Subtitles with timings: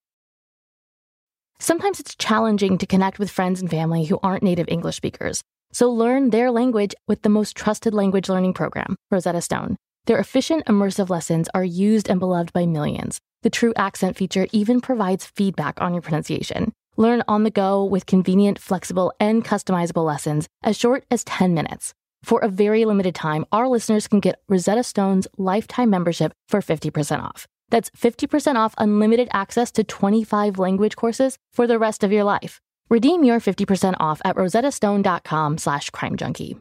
[1.60, 5.42] Sometimes it's challenging to connect with friends and family who aren't native English speakers.
[5.72, 9.78] So learn their language with the most trusted language learning program, Rosetta Stone.
[10.06, 13.20] Their efficient, immersive lessons are used and beloved by millions.
[13.42, 16.74] The TruAccent feature even provides feedback on your pronunciation.
[16.98, 21.94] Learn on the go with convenient, flexible, and customizable lessons as short as 10 minutes.
[22.22, 27.22] For a very limited time, our listeners can get Rosetta Stone's lifetime membership for 50%
[27.22, 27.48] off.
[27.70, 32.60] That's 50% off unlimited access to 25 language courses for the rest of your life.
[32.90, 36.60] Redeem your 50% off at rosettastone.com slash crimejunkie.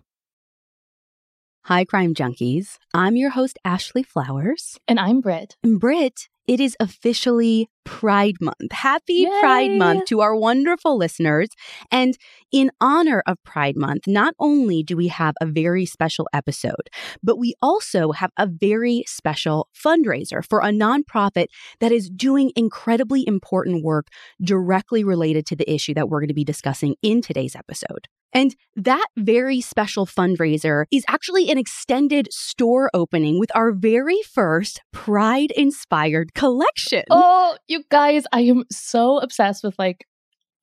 [1.66, 2.78] Hi, crime junkies.
[2.92, 4.80] I'm your host, Ashley Flowers.
[4.88, 5.56] And I'm Britt.
[5.62, 8.72] And Britt, it is officially Pride Month.
[8.72, 9.30] Happy Yay!
[9.38, 11.50] Pride Month to our wonderful listeners.
[11.92, 12.18] And
[12.50, 16.90] in honor of Pride Month, not only do we have a very special episode,
[17.22, 21.46] but we also have a very special fundraiser for a nonprofit
[21.78, 24.08] that is doing incredibly important work
[24.42, 28.08] directly related to the issue that we're going to be discussing in today's episode.
[28.32, 34.80] And that very special fundraiser is actually an extended store opening with our very first
[34.92, 37.04] Pride inspired collection.
[37.10, 40.06] Oh, you guys, I am so obsessed with like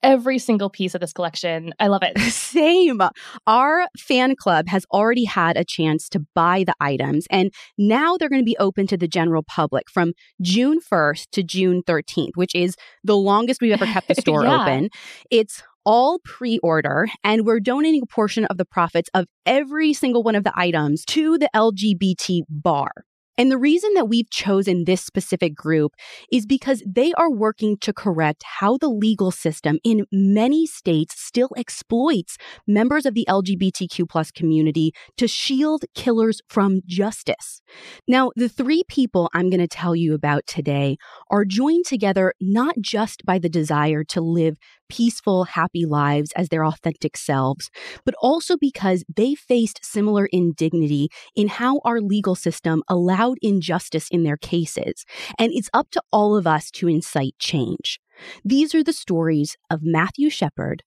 [0.01, 1.73] every single piece of this collection.
[1.79, 2.17] I love it.
[2.31, 3.01] Same.
[3.45, 8.29] Our fan club has already had a chance to buy the items, and now they're
[8.29, 12.55] going to be open to the general public from June 1st to June 13th, which
[12.55, 14.61] is the longest we've ever kept the store Yeah.
[14.61, 14.89] open.
[15.29, 20.21] It's all pre order, and we're donating a portion of the profits of every single
[20.21, 22.91] one of the items to the LGBT bar.
[23.39, 25.93] And the reason that we've chosen this specific group
[26.29, 31.49] is because they are working to correct how the legal system in many states still
[31.55, 37.61] exploits members of the LGBTQ plus community to shield killers from justice.
[38.09, 40.97] Now, the three people I'm going to tell you about today
[41.31, 44.57] are joined together not just by the desire to live
[44.89, 47.69] peaceful, happy lives as their authentic selves,
[48.05, 54.23] but also because they faced similar indignity in how our legal system allowed injustice in
[54.23, 55.05] their cases.
[55.37, 57.99] And it's up to all of us to incite change.
[58.43, 60.83] These are the stories of Matthew Shepard,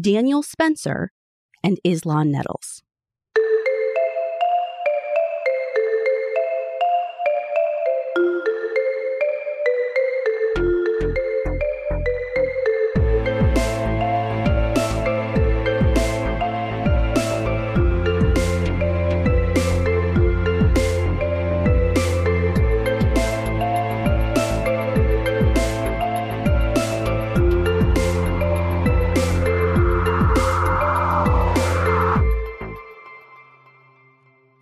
[0.00, 1.10] Daniel Spencer,
[1.64, 2.82] and Islan Nettles.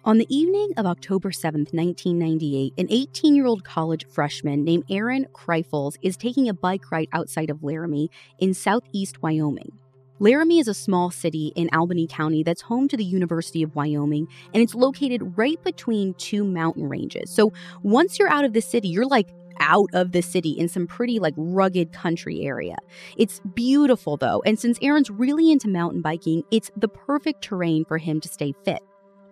[0.06, 5.26] On the evening of October 7th, 1998, an 18 year old college freshman named Aaron
[5.32, 9.72] Kreifels is taking a bike ride outside of Laramie in southeast Wyoming.
[10.18, 14.28] Laramie is a small city in Albany County that's home to the University of Wyoming,
[14.52, 17.30] and it's located right between two mountain ranges.
[17.30, 20.86] So once you're out of the city, you're like out of the city in some
[20.86, 22.76] pretty like rugged country area.
[23.16, 27.96] It's beautiful though, and since Aaron's really into mountain biking, it's the perfect terrain for
[27.96, 28.82] him to stay fit.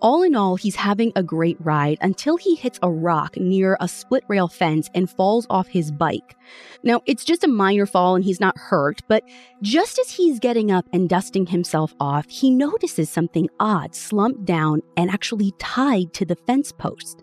[0.02, 3.87] All in all, he's having a great ride until he hits a rock near a
[3.87, 6.37] split rail fence and falls off his bike.
[6.82, 9.22] Now, it's just a minor fall and he's not hurt, but
[9.62, 14.82] just as he's getting up and dusting himself off, he notices something odd slumped down
[14.96, 17.22] and actually tied to the fence post.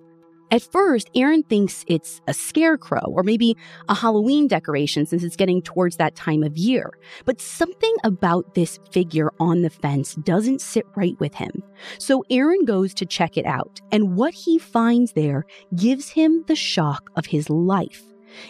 [0.51, 3.55] At first, Aaron thinks it's a scarecrow or maybe
[3.87, 6.97] a Halloween decoration since it's getting towards that time of year.
[7.25, 11.51] But something about this figure on the fence doesn't sit right with him.
[11.99, 16.55] So Aaron goes to check it out, and what he finds there gives him the
[16.55, 18.03] shock of his life.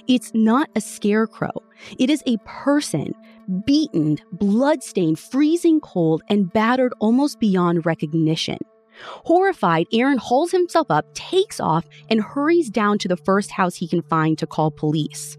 [0.07, 1.52] It's not a scarecrow.
[1.98, 3.13] It is a person,
[3.66, 8.57] beaten, bloodstained, freezing cold, and battered almost beyond recognition.
[9.01, 13.88] Horrified, Aaron hauls himself up, takes off, and hurries down to the first house he
[13.88, 15.38] can find to call police.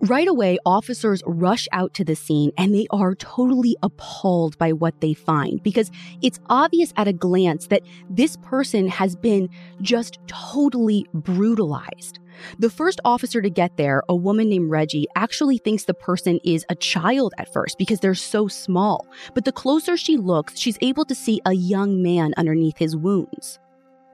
[0.00, 5.00] Right away, officers rush out to the scene and they are totally appalled by what
[5.00, 9.48] they find because it's obvious at a glance that this person has been
[9.80, 12.18] just totally brutalized.
[12.58, 16.64] The first officer to get there, a woman named Reggie, actually thinks the person is
[16.68, 19.06] a child at first because they're so small.
[19.34, 23.58] But the closer she looks, she's able to see a young man underneath his wounds.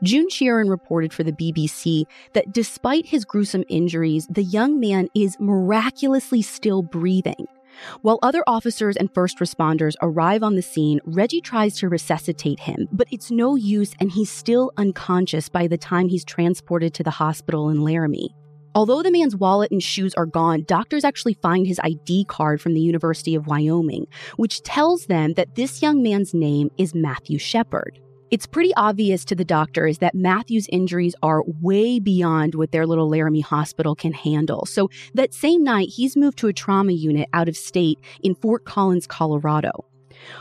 [0.03, 5.37] June Sheeran reported for the BBC that despite his gruesome injuries, the young man is
[5.39, 7.47] miraculously still breathing.
[8.03, 12.88] While other officers and first responders arrive on the scene, Reggie tries to resuscitate him,
[12.93, 17.11] but it's no use and he's still unconscious by the time he's transported to the
[17.11, 18.35] hospital in Laramie.
[18.75, 22.75] Although the man's wallet and shoes are gone, doctors actually find his ID card from
[22.75, 24.06] the University of Wyoming,
[24.37, 28.00] which tells them that this young man's name is Matthew Shepard.
[28.31, 33.09] It's pretty obvious to the doctors that Matthew's injuries are way beyond what their little
[33.09, 34.67] Laramie hospital can handle.
[34.67, 38.65] So that same night, he's moved to a trauma unit out of state in Fort
[38.65, 39.85] Collins, Colorado.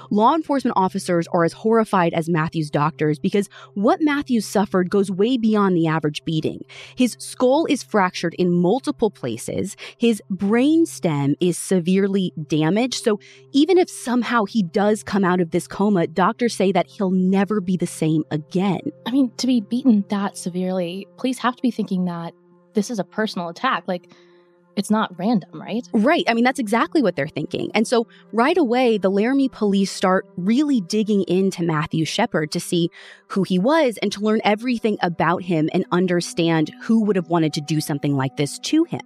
[0.10, 5.38] Law enforcement officers are as horrified as Matthew's doctors because what Matthews suffered goes way
[5.38, 6.64] beyond the average beating.
[6.96, 13.04] His skull is fractured in multiple places, his brain stem is severely damaged.
[13.04, 13.20] So
[13.52, 17.62] even if somehow he does come out of this coma, doctors say that he'll never
[17.62, 18.82] be the same again.
[19.06, 22.34] I mean, to be beaten that severely, police have to be thinking that
[22.74, 23.84] this is a personal attack.
[23.88, 24.12] Like,
[24.80, 25.88] it's not random, right?
[25.94, 26.24] Right.
[26.28, 27.70] I mean, that's exactly what they're thinking.
[27.76, 32.90] And so right away, the Laramie police start really digging into Matthew Shepard to see
[33.28, 37.54] who he was and to learn everything about him and understand who would have wanted
[37.54, 39.02] to do something like this to him.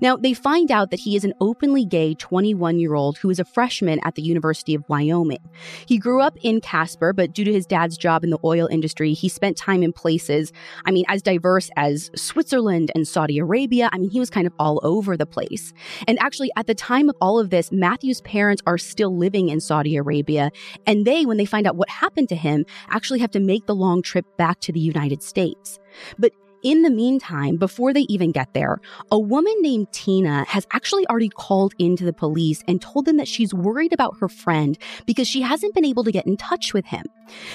[0.00, 3.38] Now, they find out that he is an openly gay 21 year old who is
[3.38, 5.38] a freshman at the University of Wyoming.
[5.86, 9.12] He grew up in Casper, but due to his dad's job in the oil industry,
[9.12, 10.52] he spent time in places,
[10.84, 13.88] I mean, as diverse as Switzerland and Saudi Arabia.
[13.92, 15.72] I mean, he was kind of all over the place.
[16.06, 19.60] And actually, at the time of all of this, Matthew's parents are still living in
[19.60, 20.50] Saudi Arabia.
[20.86, 23.74] And they, when they find out what happened to him, actually have to make the
[23.74, 25.78] long trip back to the United States.
[26.18, 31.06] But in the meantime, before they even get there, a woman named Tina has actually
[31.08, 35.28] already called into the police and told them that she's worried about her friend because
[35.28, 37.04] she hasn't been able to get in touch with him.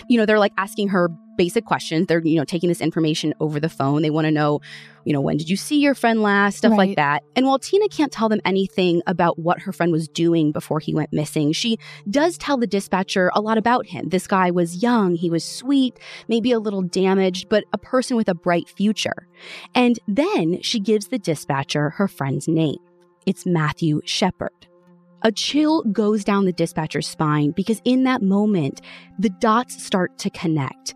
[0.08, 2.08] You know, they're like asking her basic questions.
[2.08, 4.02] They're, you know, taking this information over the phone.
[4.02, 4.62] They want to know,
[5.06, 6.58] you know, when did you see your friend last?
[6.58, 6.78] Stuff right.
[6.78, 7.24] like that.
[7.36, 10.94] And while Tina can't tell them anything about what her friend was doing before he
[10.94, 11.78] went missing, she
[12.10, 14.10] does tell the dispatcher a lot about him.
[14.10, 18.30] This guy was young, he was sweet, maybe a little damaged, but a person with
[18.30, 19.28] a bright future.
[19.76, 22.78] And then she gives the dispatcher her friend's name.
[23.26, 24.68] It's Matthew Shepard.
[25.26, 28.82] A chill goes down the dispatcher's spine because in that moment,
[29.18, 30.96] the dots start to connect.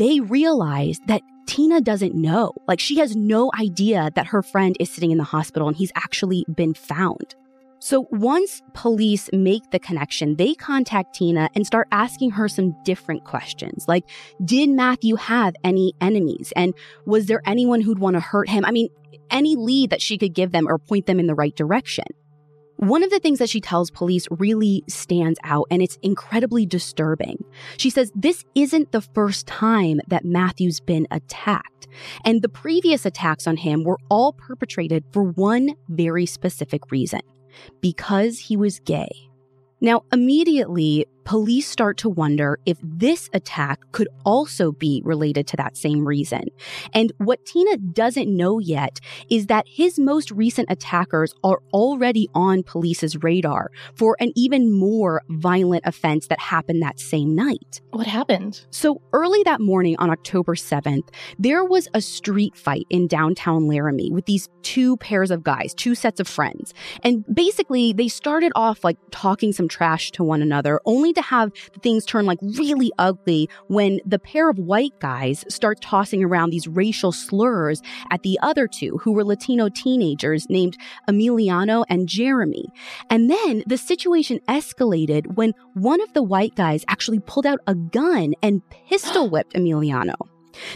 [0.00, 2.54] They realize that Tina doesn't know.
[2.66, 5.92] Like, she has no idea that her friend is sitting in the hospital and he's
[5.94, 7.34] actually been found.
[7.80, 13.24] So once police make the connection, they contact Tina and start asking her some different
[13.24, 13.84] questions.
[13.88, 14.08] Like,
[14.42, 16.50] did Matthew have any enemies?
[16.56, 16.72] And
[17.04, 18.64] was there anyone who'd want to hurt him?
[18.64, 18.88] I mean,
[19.30, 22.06] any lead that she could give them or point them in the right direction.
[22.80, 27.44] One of the things that she tells police really stands out and it's incredibly disturbing.
[27.76, 31.88] She says this isn't the first time that Matthew's been attacked.
[32.24, 37.20] And the previous attacks on him were all perpetrated for one very specific reason
[37.82, 39.10] because he was gay.
[39.82, 45.76] Now, immediately, police start to wonder if this attack could also be related to that
[45.76, 46.42] same reason.
[46.92, 48.98] And what Tina doesn't know yet
[49.30, 55.22] is that his most recent attackers are already on police's radar for an even more
[55.28, 57.80] violent offense that happened that same night.
[57.92, 58.66] What happened?
[58.70, 64.10] So early that morning on October 7th, there was a street fight in downtown Laramie
[64.10, 66.74] with these two pairs of guys, two sets of friends.
[67.04, 71.52] And basically, they started off like talking some trash to one another, only to have
[71.82, 76.68] things turn like really ugly when the pair of white guys start tossing around these
[76.68, 80.76] racial slurs at the other two, who were Latino teenagers named
[81.08, 82.66] Emiliano and Jeremy.
[83.08, 87.74] And then the situation escalated when one of the white guys actually pulled out a
[87.74, 90.29] gun and pistol whipped Emiliano.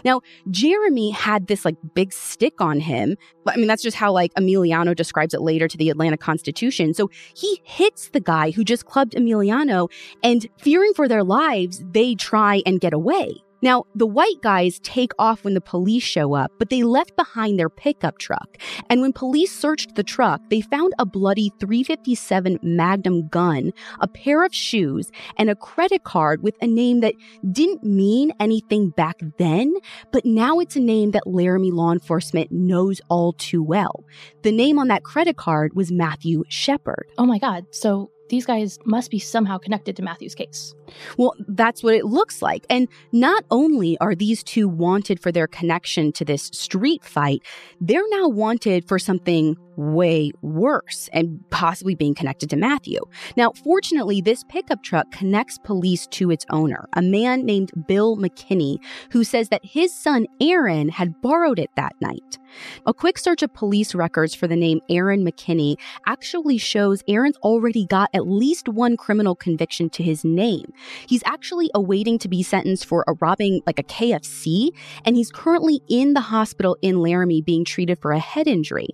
[0.05, 3.17] Now, Jeremy had this like big stick on him.
[3.47, 6.95] I mean, that's just how like Emiliano describes it later to the Atlanta Constitution.
[6.95, 9.91] So he hits the guy who just clubbed Emiliano,
[10.23, 13.43] and fearing for their lives, they try and get away.
[13.65, 17.59] Now, the white guys take off when the police show up, but they left behind
[17.59, 18.59] their pickup truck.
[18.91, 24.45] And when police searched the truck, they found a bloody 357 Magnum gun, a pair
[24.45, 27.15] of shoes, and a credit card with a name that
[27.53, 29.75] didn't mean anything back then,
[30.13, 34.05] but now it's a name that Laramie law enforcement knows all too well.
[34.43, 37.07] The name on that credit card was Matthew Shepard.
[37.17, 37.65] Oh my God.
[37.71, 40.75] So these guys must be somehow connected to Matthew's case.
[41.17, 42.65] Well, that's what it looks like.
[42.71, 47.43] And not only are these two wanted for their connection to this street fight,
[47.81, 53.01] they're now wanted for something way worse and possibly being connected to Matthew.
[53.37, 58.79] Now, fortunately, this pickup truck connects police to its owner, a man named Bill McKinney,
[59.11, 62.39] who says that his son Aaron had borrowed it that night.
[62.87, 65.77] A quick search of police records for the name Aaron McKinney
[66.07, 70.73] actually shows Aaron's already got at least one criminal conviction to his name.
[71.09, 74.71] He's actually awaiting to be sentenced for a robbing like a KFC,
[75.05, 78.89] and he's currently in the hospital in Laramie being treated for a head injury.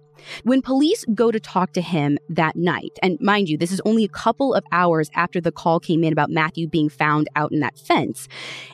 [0.44, 4.04] When police go to talk to him that night, and mind you, this is only
[4.04, 7.60] a couple of hours after the call came in about Matthew being found out in
[7.60, 8.28] that fence,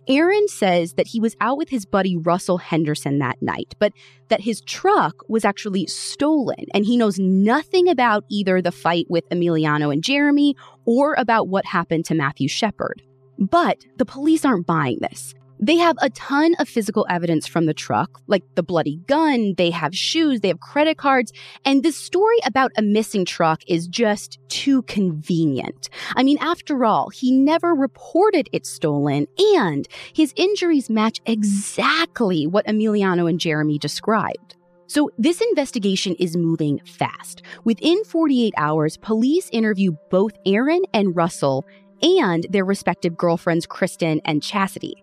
[0.08, 3.92] Aaron says that he was out with his buddy Russell Henderson that night, but
[4.28, 9.28] that his truck was actually stolen, and he knows nothing about either the fight with
[9.30, 13.02] Emiliano and Jeremy or about what happened to Matthew Shepard.
[13.38, 15.34] But the police aren't buying this.
[15.58, 19.70] They have a ton of physical evidence from the truck, like the bloody gun, they
[19.70, 21.32] have shoes, they have credit cards,
[21.64, 25.88] and this story about a missing truck is just too convenient.
[26.14, 32.66] I mean, after all, he never reported it stolen, and his injuries match exactly what
[32.66, 34.56] Emiliano and Jeremy described.
[34.88, 37.42] So, this investigation is moving fast.
[37.64, 41.64] Within 48 hours, police interview both Aaron and Russell
[42.02, 45.02] and their respective girlfriends, Kristen and Chastity.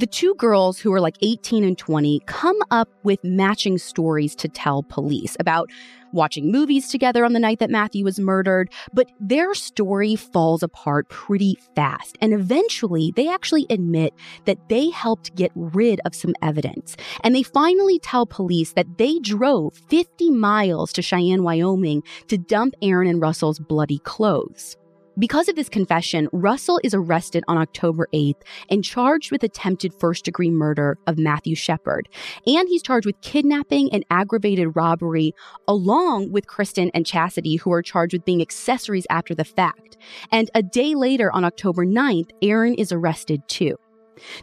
[0.00, 4.48] The two girls who are like 18 and 20 come up with matching stories to
[4.48, 5.68] tell police about
[6.12, 11.10] watching movies together on the night that Matthew was murdered, but their story falls apart
[11.10, 12.16] pretty fast.
[12.22, 14.14] And eventually, they actually admit
[14.46, 16.96] that they helped get rid of some evidence.
[17.22, 22.72] And they finally tell police that they drove 50 miles to Cheyenne, Wyoming to dump
[22.80, 24.78] Aaron and Russell's bloody clothes.
[25.20, 30.24] Because of this confession, Russell is arrested on October 8th and charged with attempted first
[30.24, 32.08] degree murder of Matthew Shepard.
[32.46, 35.34] And he's charged with kidnapping and aggravated robbery,
[35.68, 39.98] along with Kristen and Chastity, who are charged with being accessories after the fact.
[40.32, 43.76] And a day later, on October 9th, Aaron is arrested too.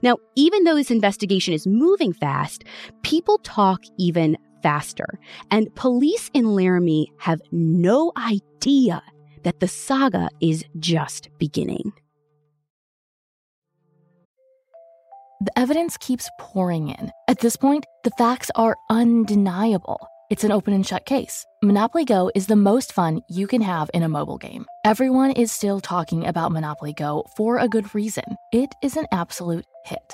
[0.04, 2.66] Now, even though this investigation is moving fast,
[3.02, 5.08] people talk even faster.
[5.50, 9.02] And police in Laramie have no idea
[9.48, 11.94] that the saga is just beginning.
[15.40, 17.12] The evidence keeps pouring in.
[17.30, 20.06] At this point, the facts are undeniable.
[20.30, 21.46] It's an open and shut case.
[21.64, 24.66] Monopoly Go is the most fun you can have in a mobile game.
[24.84, 28.36] Everyone is still talking about Monopoly Go for a good reason.
[28.52, 30.14] It is an absolute hit.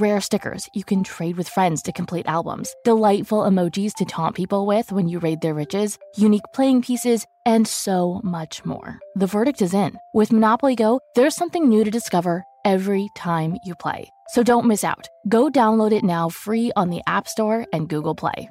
[0.00, 4.66] Rare stickers you can trade with friends to complete albums, delightful emojis to taunt people
[4.66, 8.98] with when you raid their riches, unique playing pieces, and so much more.
[9.14, 9.96] The verdict is in.
[10.12, 14.10] With Monopoly Go, there's something new to discover every time you play.
[14.30, 15.06] So don't miss out.
[15.28, 18.50] Go download it now free on the App Store and Google Play.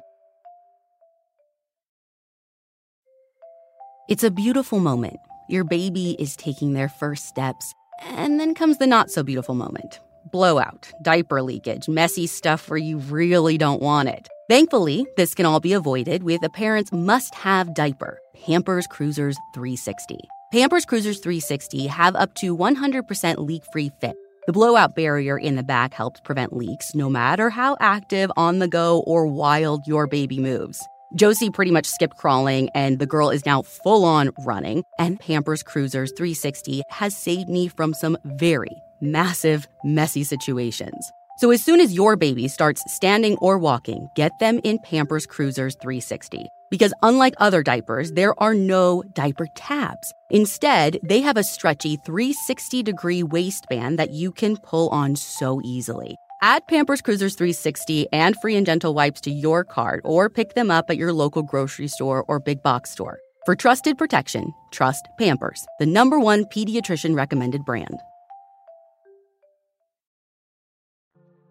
[4.08, 5.18] It's a beautiful moment.
[5.50, 10.00] Your baby is taking their first steps, and then comes the not so beautiful moment
[10.34, 14.26] blowout, diaper leakage, messy stuff where you really don't want it.
[14.50, 20.18] Thankfully, this can all be avoided with a parent's must have diaper, Pampers Cruisers 360.
[20.50, 24.16] Pampers Cruisers 360 have up to 100% leak free fit.
[24.48, 28.66] The blowout barrier in the back helps prevent leaks no matter how active, on the
[28.66, 30.84] go, or wild your baby moves.
[31.14, 34.82] Josie pretty much skipped crawling, and the girl is now full on running.
[34.98, 41.10] And Pampers Cruisers 360 has saved me from some very massive, messy situations.
[41.36, 45.74] So as soon as your baby starts standing or walking, get them in Pampers Cruisers
[45.82, 46.46] 360.
[46.70, 50.12] Because unlike other diapers, there are no diaper tabs.
[50.30, 56.14] Instead, they have a stretchy 360 degree waistband that you can pull on so easily.
[56.40, 60.70] Add Pampers Cruisers 360 and free and gentle wipes to your cart or pick them
[60.70, 63.18] up at your local grocery store or big box store.
[63.44, 67.98] For trusted protection, trust Pampers, the number one pediatrician recommended brand.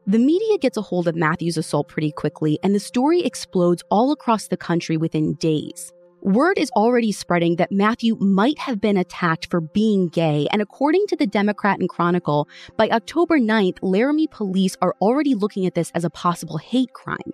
[0.06, 4.12] The media gets a hold of Matthew's assault pretty quickly, and the story explodes all
[4.12, 5.94] across the country within days.
[6.20, 11.08] Word is already spreading that Matthew might have been attacked for being gay, and according
[11.08, 15.90] to the Democrat and Chronicle, by October 9th, Laramie police are already looking at this
[15.96, 17.32] as a possible hate crime.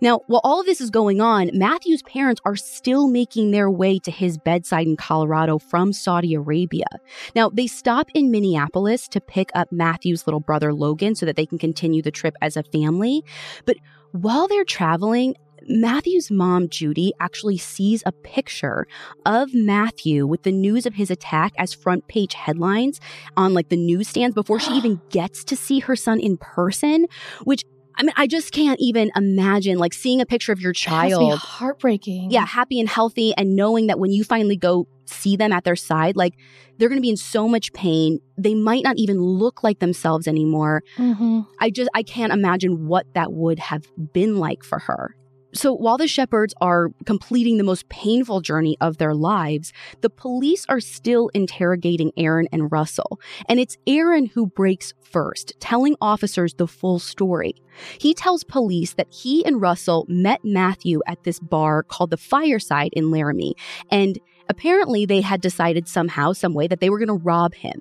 [0.00, 3.98] Now, while all of this is going on, Matthew's parents are still making their way
[4.00, 6.86] to his bedside in Colorado from Saudi Arabia.
[7.34, 11.46] Now, they stop in Minneapolis to pick up Matthew's little brother Logan so that they
[11.46, 13.22] can continue the trip as a family.
[13.66, 13.76] But
[14.12, 15.34] while they're traveling,
[15.68, 18.86] Matthew's mom, Judy, actually sees a picture
[19.26, 23.00] of Matthew with the news of his attack as front page headlines
[23.36, 27.06] on like the newsstands before she even gets to see her son in person,
[27.44, 27.64] which
[28.00, 31.38] I mean, I just can't even imagine like seeing a picture of your child.
[31.38, 32.30] heartbreaking.
[32.30, 35.76] Yeah, happy and healthy, and knowing that when you finally go see them at their
[35.76, 36.34] side, like
[36.78, 38.18] they're going to be in so much pain.
[38.38, 40.82] They might not even look like themselves anymore.
[40.96, 41.40] Mm-hmm.
[41.60, 45.14] I just, I can't imagine what that would have been like for her.
[45.52, 50.64] So while the Shepards are completing the most painful journey of their lives, the police
[50.68, 53.20] are still interrogating Aaron and Russell.
[53.48, 57.54] And it's Aaron who breaks first, telling officers the full story.
[57.98, 62.90] He tells police that he and Russell met Matthew at this bar called the Fireside
[62.92, 63.54] in Laramie.
[63.90, 64.18] And
[64.50, 67.80] Apparently, they had decided somehow, some way, that they were going to rob him.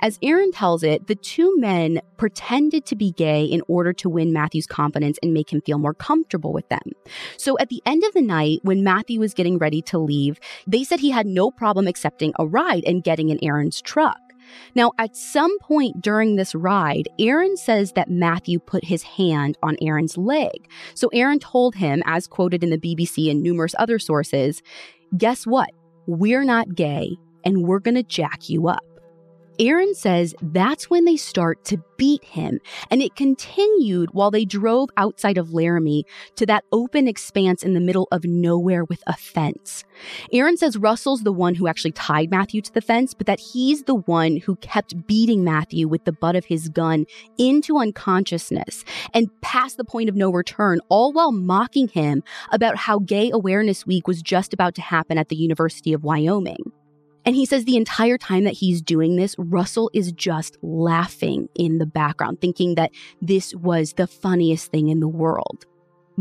[0.00, 4.32] As Aaron tells it, the two men pretended to be gay in order to win
[4.32, 6.92] Matthew's confidence and make him feel more comfortable with them.
[7.36, 10.84] So at the end of the night, when Matthew was getting ready to leave, they
[10.84, 14.16] said he had no problem accepting a ride and getting in Aaron's truck.
[14.74, 19.76] Now, at some point during this ride, Aaron says that Matthew put his hand on
[19.82, 20.66] Aaron's leg.
[20.94, 24.62] So Aaron told him, as quoted in the BBC and numerous other sources,
[25.18, 25.70] guess what?
[26.06, 28.84] We're not gay and we're going to jack you up.
[29.58, 34.90] Aaron says that's when they start to beat him, and it continued while they drove
[34.96, 36.04] outside of Laramie
[36.36, 39.84] to that open expanse in the middle of nowhere with a fence.
[40.32, 43.84] Aaron says Russell's the one who actually tied Matthew to the fence, but that he's
[43.84, 47.06] the one who kept beating Matthew with the butt of his gun
[47.38, 52.98] into unconsciousness and past the point of no return, all while mocking him about how
[52.98, 56.72] Gay Awareness Week was just about to happen at the University of Wyoming.
[57.26, 61.78] And he says the entire time that he's doing this, Russell is just laughing in
[61.78, 65.66] the background, thinking that this was the funniest thing in the world.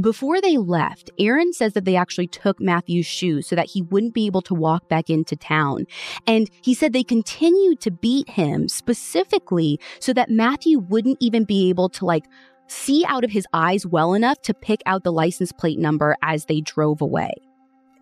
[0.01, 4.13] Before they left, Aaron says that they actually took Matthew's shoes so that he wouldn't
[4.13, 5.85] be able to walk back into town.
[6.27, 11.69] And he said they continued to beat him specifically so that Matthew wouldn't even be
[11.69, 12.25] able to like
[12.67, 16.45] see out of his eyes well enough to pick out the license plate number as
[16.45, 17.31] they drove away.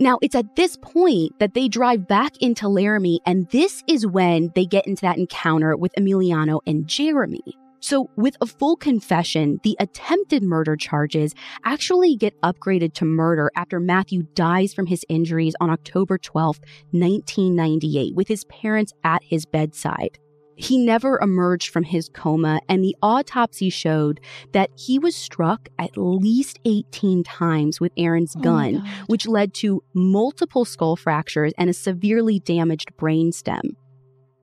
[0.03, 4.51] Now, it's at this point that they drive back into Laramie, and this is when
[4.53, 7.39] they get into that encounter with Emiliano and Jeremy.
[7.79, 13.79] So, with a full confession, the attempted murder charges actually get upgraded to murder after
[13.79, 16.59] Matthew dies from his injuries on October 12,
[16.91, 20.19] 1998, with his parents at his bedside.
[20.55, 24.19] He never emerged from his coma, and the autopsy showed
[24.51, 28.87] that he was struck at least 18 times with Aaron's Oh gun, God.
[29.07, 33.75] which led to multiple skull fractures and a severely damaged brainstem.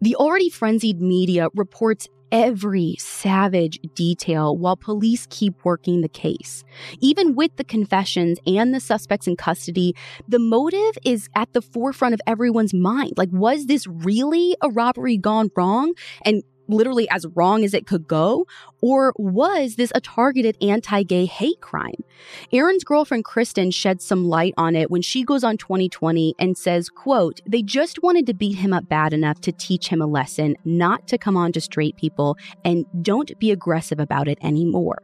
[0.00, 6.64] The already frenzied media reports every savage detail while police keep working the case.
[7.00, 9.94] Even with the confessions and the suspects in custody,
[10.28, 13.12] the motive is at the forefront of everyone's mind.
[13.16, 15.94] Like, was this really a robbery gone wrong?
[16.24, 18.46] And literally as wrong as it could go?
[18.82, 22.02] Or was this a targeted anti gay hate crime?
[22.52, 26.88] Aaron's girlfriend Kristen sheds some light on it when she goes on 2020 and says,
[26.88, 30.56] quote, they just wanted to beat him up bad enough to teach him a lesson,
[30.64, 35.02] not to come on to straight people, and don't be aggressive about it anymore.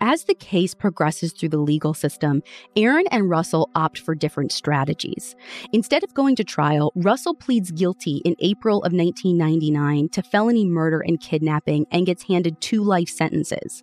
[0.00, 2.42] As the case progresses through the legal system,
[2.76, 5.34] Aaron and Russell opt for different strategies.
[5.72, 11.00] Instead of going to trial, Russell pleads guilty in April of 1999 to felony murder
[11.00, 13.82] and kidnapping and gets handed two life sentences.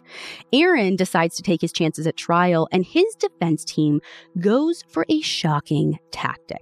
[0.51, 3.99] Aaron decides to take his chances at trial, and his defense team
[4.39, 6.61] goes for a shocking tactic.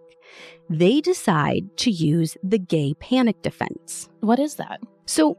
[0.69, 4.07] They decide to use the gay panic defense.
[4.21, 4.79] What is that?
[5.05, 5.37] So,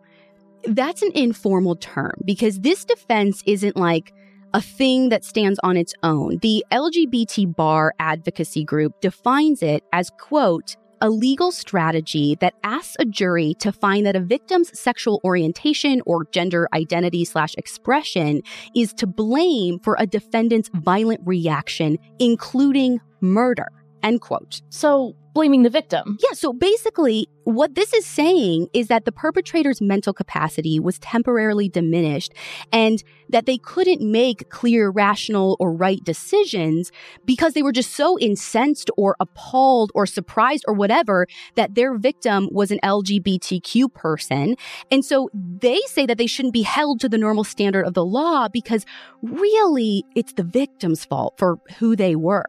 [0.64, 4.12] that's an informal term because this defense isn't like
[4.54, 6.38] a thing that stands on its own.
[6.42, 13.04] The LGBT bar advocacy group defines it as, quote, a legal strategy that asks a
[13.04, 18.40] jury to find that a victim's sexual orientation or gender identity slash expression
[18.76, 23.66] is to blame for a defendant's violent reaction, including murder.
[24.04, 24.62] End quote.
[24.68, 26.18] So, blaming the victim.
[26.20, 31.68] Yeah, so basically, what this is saying is that the perpetrator's mental capacity was temporarily
[31.68, 32.32] diminished
[32.72, 36.92] and that they couldn't make clear, rational, or right decisions
[37.24, 42.48] because they were just so incensed or appalled or surprised or whatever that their victim
[42.52, 44.56] was an LGBTQ person.
[44.90, 48.04] And so they say that they shouldn't be held to the normal standard of the
[48.04, 48.84] law because
[49.22, 52.44] really it's the victim's fault for who they were.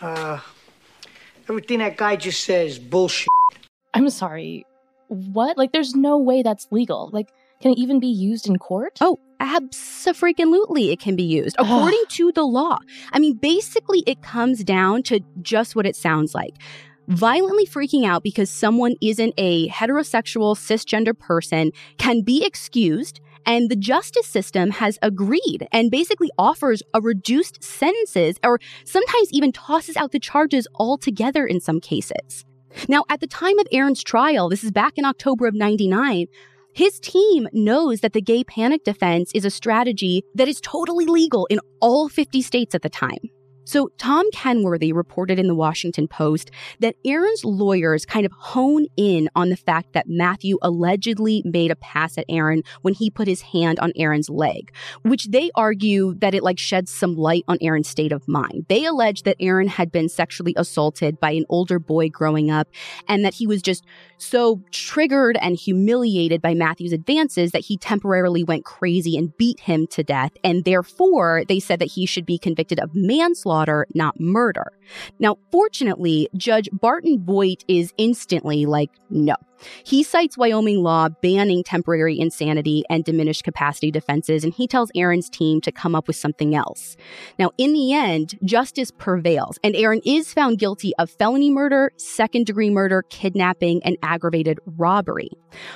[0.00, 0.40] Uh,
[1.50, 3.28] everything that guy just says bullshit.
[3.92, 4.64] I'm sorry.
[5.08, 5.58] What?
[5.58, 7.10] Like, there's no way that's legal.
[7.12, 7.28] Like,
[7.60, 8.98] can it even be used in court?
[9.00, 12.78] Oh, absolutely, it can be used according to the law.
[13.12, 16.54] I mean, basically, it comes down to just what it sounds like.
[17.08, 23.76] Violently freaking out because someone isn't a heterosexual cisgender person can be excused and the
[23.76, 30.12] justice system has agreed and basically offers a reduced sentences or sometimes even tosses out
[30.12, 32.44] the charges altogether in some cases.
[32.88, 36.26] Now, at the time of Aaron's trial, this is back in October of 99,
[36.72, 41.46] his team knows that the gay panic defense is a strategy that is totally legal
[41.46, 43.18] in all 50 states at the time.
[43.70, 49.28] So, Tom Kenworthy reported in the Washington Post that Aaron's lawyers kind of hone in
[49.36, 53.42] on the fact that Matthew allegedly made a pass at Aaron when he put his
[53.42, 57.88] hand on Aaron's leg, which they argue that it like sheds some light on Aaron's
[57.88, 58.66] state of mind.
[58.68, 62.66] They allege that Aaron had been sexually assaulted by an older boy growing up
[63.06, 63.84] and that he was just
[64.18, 69.86] so triggered and humiliated by Matthew's advances that he temporarily went crazy and beat him
[69.92, 70.32] to death.
[70.42, 73.59] And therefore, they said that he should be convicted of manslaughter
[73.94, 74.72] not murder.
[75.18, 79.36] Now, fortunately, Judge Barton Voigt is instantly like, no,
[79.84, 85.30] he cites Wyoming law banning temporary insanity and diminished capacity defenses, and he tells Aaron's
[85.30, 86.96] team to come up with something else.
[87.38, 92.46] Now, in the end, justice prevails, and Aaron is found guilty of felony murder, second
[92.46, 95.30] degree murder, kidnapping, and aggravated robbery.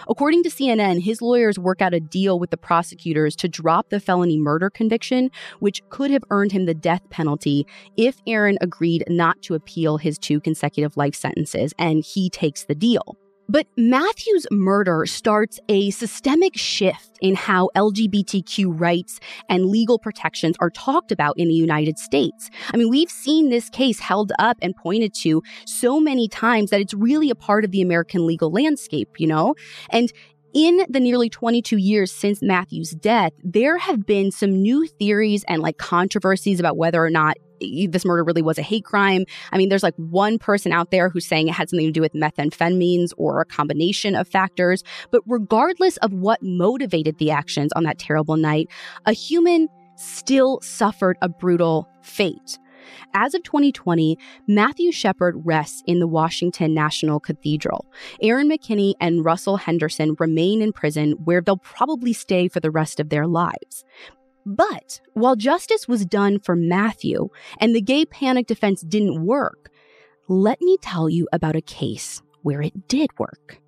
[0.08, 4.00] According to CNN, his lawyers work out a deal with the prosecutors to drop the
[4.00, 7.66] felony murder conviction, which could have earned him the death penalty
[7.96, 12.74] if Aaron agreed not to appeal his two consecutive life sentences, and he takes the
[12.74, 13.16] deal.
[13.48, 20.70] But Matthew's murder starts a systemic shift in how LGBTQ rights and legal protections are
[20.70, 22.50] talked about in the United States.
[22.72, 26.80] I mean, we've seen this case held up and pointed to so many times that
[26.80, 29.54] it's really a part of the American legal landscape, you know?
[29.90, 30.12] And
[30.54, 35.60] in the nearly 22 years since Matthew's death, there have been some new theories and
[35.60, 37.36] like controversies about whether or not
[37.88, 39.24] this murder really was a hate crime.
[39.52, 42.00] I mean, there's like one person out there who's saying it had something to do
[42.00, 44.82] with methamphetamines or a combination of factors.
[45.10, 48.68] But regardless of what motivated the actions on that terrible night,
[49.06, 52.58] a human still suffered a brutal fate.
[53.14, 57.86] As of 2020, Matthew Shepard rests in the Washington National Cathedral.
[58.20, 63.00] Aaron McKinney and Russell Henderson remain in prison where they'll probably stay for the rest
[63.00, 63.84] of their lives.
[64.46, 67.28] But while justice was done for Matthew
[67.58, 69.70] and the gay panic defense didn't work,
[70.28, 73.60] let me tell you about a case where it did work.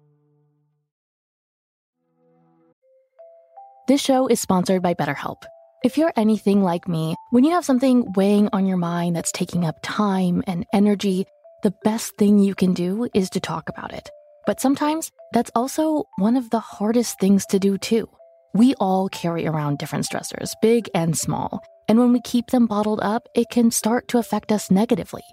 [3.88, 5.44] This show is sponsored by BetterHelp.
[5.84, 9.64] If you're anything like me, when you have something weighing on your mind that's taking
[9.64, 11.24] up time and energy,
[11.62, 14.10] the best thing you can do is to talk about it.
[14.46, 18.08] But sometimes that's also one of the hardest things to do, too.
[18.56, 21.62] We all carry around different stressors, big and small.
[21.88, 25.24] And when we keep them bottled up, it can start to affect us negatively.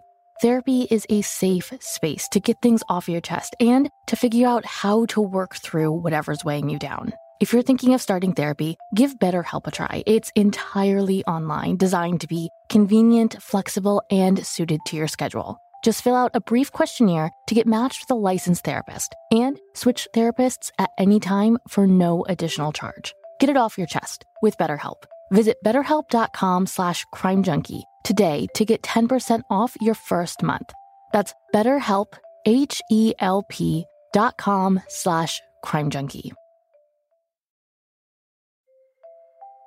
[0.41, 4.65] therapy is a safe space to get things off your chest and to figure out
[4.65, 7.13] how to work through whatever's weighing you down.
[7.39, 10.03] If you're thinking of starting therapy, give BetterHelp a try.
[10.05, 15.62] It's entirely online, designed to be convenient, flexible, and suited to your schedule.
[15.84, 20.08] Just fill out a brief questionnaire to get matched with a licensed therapist and switch
[20.15, 23.13] therapists at any time for no additional charge.
[23.39, 25.04] Get it off your chest with BetterHelp.
[25.32, 30.72] Visit betterhelp.com slash crimejunkie today to get 10% off your first month.
[31.12, 32.13] That's betterhelp,
[32.46, 36.32] H-E-L-P dot com slash crimejunkie.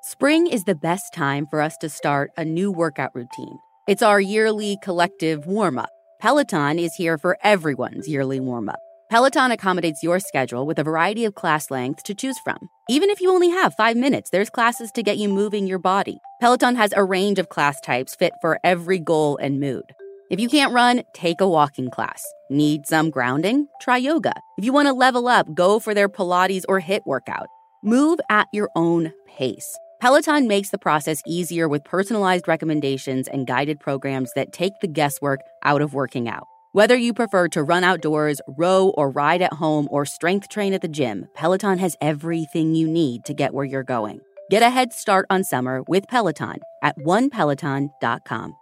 [0.03, 3.59] Spring is the best time for us to start a new workout routine.
[3.89, 5.91] It's our yearly collective warm-up.
[6.19, 8.81] Peloton is here for everyone's yearly warm-up.
[9.11, 12.59] Peloton accommodates your schedule with a variety of class lengths to choose from.
[12.89, 16.19] Even if you only have five minutes, there's classes to get you moving your body.
[16.41, 19.85] Peloton has a range of class types fit for every goal and mood.
[20.31, 22.25] If you can't run, take a walking class.
[22.51, 23.69] Need some grounding?
[23.81, 24.33] Try yoga.
[24.57, 27.47] If you want to level up, go for their Pilates or HIIT workout.
[27.85, 29.77] Move at your own pace.
[30.01, 35.41] Peloton makes the process easier with personalized recommendations and guided programs that take the guesswork
[35.65, 36.47] out of working out.
[36.73, 40.83] Whether you prefer to run outdoors, row or ride at home, or strength train at
[40.83, 44.21] the gym, Peloton has everything you need to get where you're going.
[44.51, 48.55] Get a head start on summer with Peloton at onepeloton.com.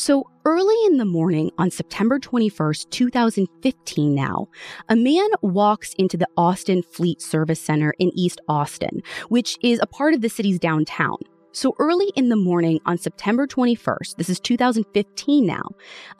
[0.00, 4.48] So early in the morning on September 21st, 2015 now,
[4.88, 9.86] a man walks into the Austin Fleet Service Center in East Austin, which is a
[9.86, 11.18] part of the city's downtown.
[11.52, 15.62] So early in the morning on September 21st, this is 2015 now,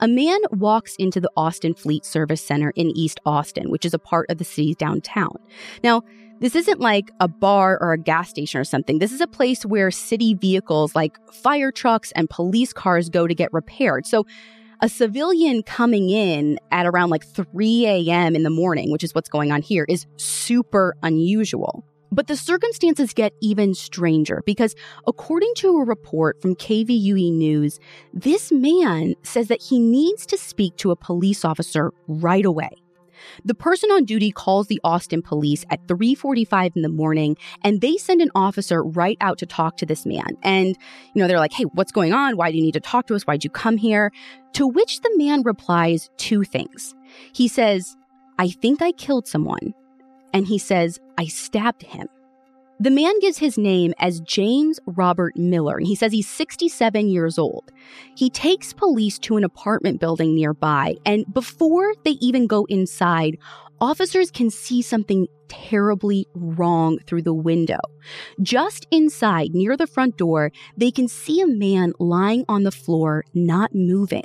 [0.00, 3.98] a man walks into the Austin Fleet Service Center in East Austin, which is a
[3.98, 5.36] part of the city's downtown.
[5.84, 6.02] Now,
[6.40, 8.98] this isn't like a bar or a gas station or something.
[8.98, 13.34] This is a place where city vehicles like fire trucks and police cars go to
[13.34, 14.06] get repaired.
[14.06, 14.26] So
[14.80, 18.34] a civilian coming in at around like 3 a.m.
[18.34, 21.84] in the morning, which is what's going on here, is super unusual.
[22.12, 24.74] But the circumstances get even stranger because,
[25.06, 27.78] according to a report from KVUE News,
[28.12, 32.70] this man says that he needs to speak to a police officer right away.
[33.44, 37.96] The person on duty calls the Austin police at 3:45 in the morning and they
[37.96, 40.36] send an officer right out to talk to this man.
[40.42, 40.68] And
[41.14, 42.36] you know, they're like, "Hey, what's going on?
[42.36, 43.24] Why do you need to talk to us?
[43.24, 44.10] Why'd you come here?"
[44.54, 46.94] To which the man replies two things.
[47.32, 47.96] He says,
[48.38, 49.74] "I think I killed someone."
[50.32, 52.08] And he says, "I stabbed him."
[52.82, 57.38] The man gives his name as James Robert Miller, and he says he's 67 years
[57.38, 57.70] old.
[58.16, 63.36] He takes police to an apartment building nearby, and before they even go inside,
[63.82, 67.80] officers can see something terribly wrong through the window.
[68.40, 73.24] Just inside, near the front door, they can see a man lying on the floor,
[73.34, 74.24] not moving.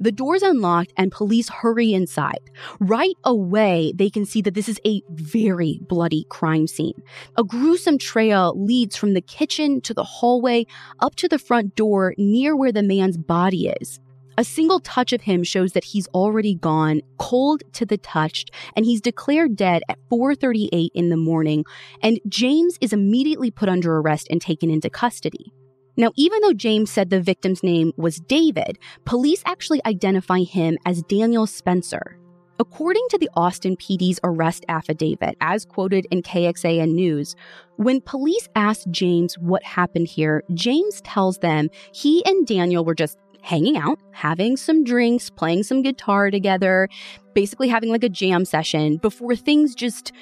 [0.00, 2.40] The door's unlocked and police hurry inside.
[2.78, 7.02] Right away, they can see that this is a very bloody crime scene.
[7.36, 10.66] A gruesome trail leads from the kitchen to the hallway
[11.00, 13.98] up to the front door near where the man's body is.
[14.38, 18.44] A single touch of him shows that he's already gone, cold to the touch,
[18.76, 21.64] and he's declared dead at 4:38 in the morning,
[22.04, 25.52] and James is immediately put under arrest and taken into custody.
[25.98, 31.02] Now, even though James said the victim's name was David, police actually identify him as
[31.02, 32.16] Daniel Spencer.
[32.60, 37.34] According to the Austin PD's arrest affidavit, as quoted in KXAN News,
[37.76, 43.18] when police asked James what happened here, James tells them he and Daniel were just
[43.42, 46.88] hanging out, having some drinks, playing some guitar together,
[47.34, 50.12] basically having like a jam session before things just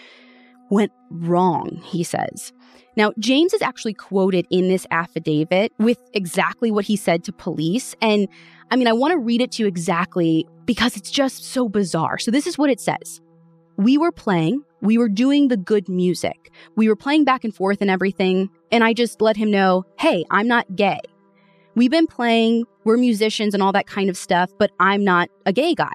[0.71, 2.53] went wrong, he says.
[2.97, 7.95] Now, James is actually quoted in this affidavit with exactly what he said to police.
[8.01, 8.27] And
[8.71, 12.19] I mean, I want to read it to you exactly because it's just so bizarre.
[12.19, 13.21] So, this is what it says
[13.77, 17.81] We were playing, we were doing the good music, we were playing back and forth
[17.81, 18.49] and everything.
[18.73, 21.01] And I just let him know, hey, I'm not gay.
[21.75, 25.53] We've been playing, we're musicians and all that kind of stuff, but I'm not a
[25.53, 25.93] gay guy.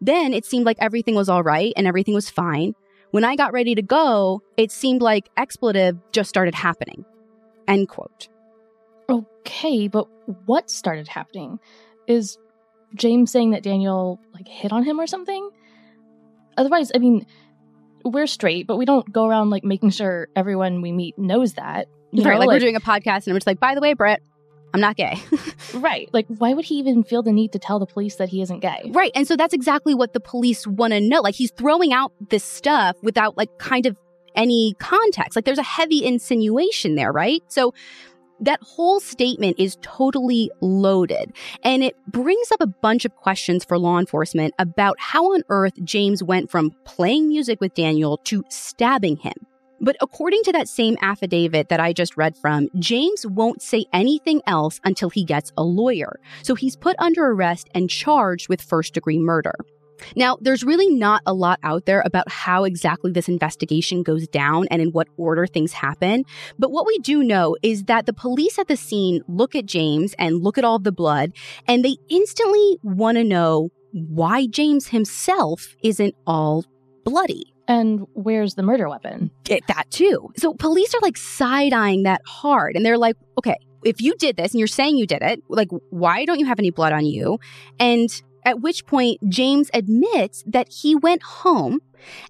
[0.00, 2.74] Then it seemed like everything was all right and everything was fine.
[3.10, 7.04] When I got ready to go, it seemed like expletive just started happening.
[7.66, 8.28] End quote.
[9.08, 10.06] Okay, but
[10.46, 11.58] what started happening?
[12.06, 12.38] Is
[12.94, 15.48] James saying that Daniel like hit on him or something?
[16.56, 17.26] Otherwise, I mean,
[18.04, 21.88] we're straight, but we don't go around like making sure everyone we meet knows that.
[22.10, 23.80] You right, know, like, like, we're doing a podcast and we're just like, by the
[23.80, 24.22] way, Brett,
[24.74, 25.18] I'm not gay.
[25.74, 26.08] right.
[26.12, 28.60] Like, why would he even feel the need to tell the police that he isn't
[28.60, 28.90] gay?
[28.92, 29.12] Right.
[29.14, 31.20] And so that's exactly what the police want to know.
[31.20, 33.96] Like, he's throwing out this stuff without, like, kind of
[34.34, 35.36] any context.
[35.36, 37.42] Like, there's a heavy insinuation there, right?
[37.48, 37.72] So
[38.40, 41.32] that whole statement is totally loaded,
[41.64, 45.72] and it brings up a bunch of questions for law enforcement about how on earth
[45.82, 49.34] James went from playing music with Daniel to stabbing him.
[49.80, 54.42] But according to that same affidavit that I just read from, James won't say anything
[54.46, 56.18] else until he gets a lawyer.
[56.42, 59.54] So he's put under arrest and charged with first degree murder.
[60.16, 64.68] Now, there's really not a lot out there about how exactly this investigation goes down
[64.70, 66.24] and in what order things happen.
[66.58, 70.14] But what we do know is that the police at the scene look at James
[70.18, 71.32] and look at all the blood,
[71.66, 76.64] and they instantly want to know why James himself isn't all
[77.04, 77.52] bloody.
[77.68, 79.30] And where's the murder weapon?
[79.48, 80.32] It, that too.
[80.36, 82.74] So police are like side eyeing that hard.
[82.74, 85.68] And they're like, okay, if you did this and you're saying you did it, like,
[85.90, 87.38] why don't you have any blood on you?
[87.78, 88.08] And
[88.44, 91.80] at which point, James admits that he went home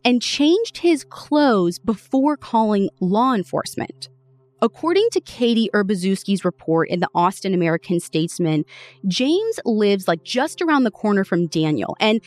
[0.04, 4.08] and changed his clothes before calling law enforcement.
[4.60, 8.64] According to Katie Urbaszewski's report in the Austin American Statesman,
[9.06, 11.96] James lives like just around the corner from Daniel.
[12.00, 12.20] And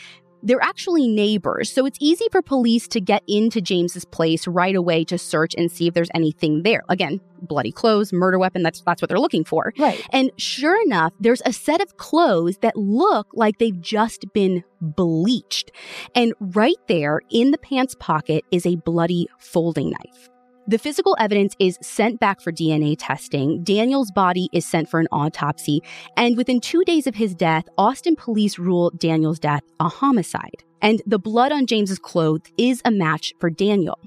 [0.43, 5.03] they're actually neighbors, so it's easy for police to get into James's place right away
[5.05, 6.83] to search and see if there's anything there.
[6.89, 9.73] Again, bloody clothes, murder weapon, that's that's what they're looking for.
[9.77, 10.05] Right.
[10.11, 15.71] And sure enough, there's a set of clothes that look like they've just been bleached.
[16.15, 20.30] And right there in the pants pocket is a bloody folding knife.
[20.67, 23.63] The physical evidence is sent back for DNA testing.
[23.63, 25.81] Daniel's body is sent for an autopsy.
[26.15, 30.63] And within two days of his death, Austin police rule Daniel's death a homicide.
[30.81, 33.99] And the blood on James's clothes is a match for Daniel.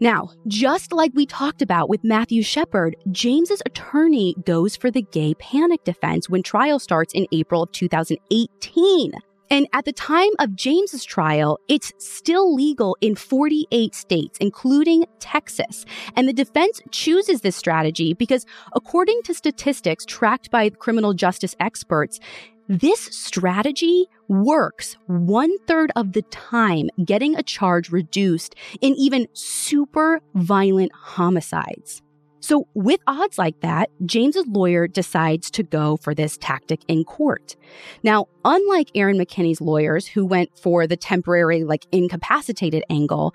[0.00, 5.34] Now, just like we talked about with Matthew Shepard, James's attorney goes for the gay
[5.34, 9.12] panic defense when trial starts in April of 2018.
[9.52, 15.84] And at the time of James's trial, it's still legal in 48 states, including Texas.
[16.16, 22.18] And the defense chooses this strategy because, according to statistics tracked by criminal justice experts,
[22.66, 30.22] this strategy works one third of the time, getting a charge reduced in even super
[30.34, 32.00] violent homicides.
[32.42, 37.54] So, with odds like that, James's lawyer decides to go for this tactic in court.
[38.02, 43.32] Now, unlike Aaron McKinney's lawyers who went for the temporary, like incapacitated angle,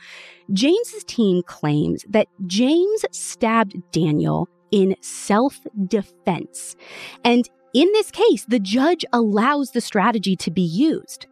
[0.51, 6.75] James's team claims that James stabbed Daniel in self defense.
[7.23, 11.27] And in this case, the judge allows the strategy to be used.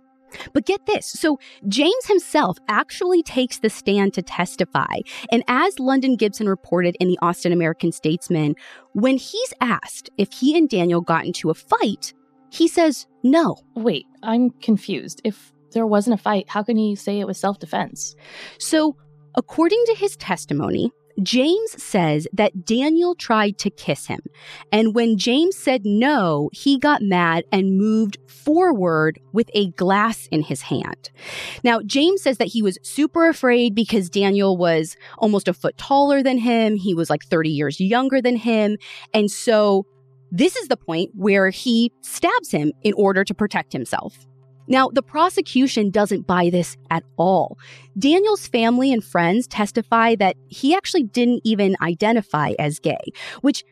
[0.54, 1.06] But get this.
[1.08, 4.96] So James himself actually takes the stand to testify.
[5.32, 8.56] And as London Gibson reported in the Austin American Statesman,
[8.94, 12.14] when he's asked if he and Daniel got into a fight,
[12.50, 13.58] he says no.
[13.76, 15.22] Wait, I'm confused.
[15.24, 18.16] If there wasn't a fight, how can he say it was self defense?
[18.60, 18.96] So,
[19.36, 20.92] according to his testimony,
[21.24, 24.20] James says that Daniel tried to kiss him.
[24.72, 30.42] And when James said no, he got mad and moved forward with a glass in
[30.42, 31.10] his hand.
[31.64, 36.22] Now, James says that he was super afraid because Daniel was almost a foot taller
[36.22, 36.76] than him.
[36.76, 38.78] He was like 30 years younger than him.
[39.14, 39.86] And so
[40.32, 44.18] this is the point where he stabs him in order to protect himself.
[44.68, 47.58] Now, the prosecution doesn't buy this at all.
[47.98, 53.64] Daniel's family and friends testify that he actually didn't even identify as gay, which